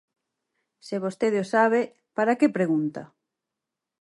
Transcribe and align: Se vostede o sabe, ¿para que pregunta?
Se 0.87 0.95
vostede 1.05 1.37
o 1.43 1.45
sabe, 1.53 1.81
¿para 2.17 2.37
que 2.39 2.55
pregunta? 2.57 3.01